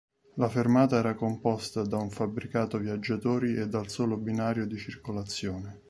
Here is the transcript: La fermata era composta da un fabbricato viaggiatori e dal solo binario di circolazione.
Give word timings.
La 0.37 0.49
fermata 0.49 0.97
era 0.97 1.13
composta 1.13 1.83
da 1.83 1.97
un 1.97 2.09
fabbricato 2.09 2.79
viaggiatori 2.79 3.53
e 3.55 3.67
dal 3.67 3.87
solo 3.87 4.17
binario 4.17 4.65
di 4.65 4.77
circolazione. 4.79 5.79